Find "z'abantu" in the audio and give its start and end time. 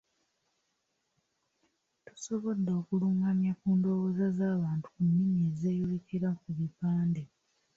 4.37-4.85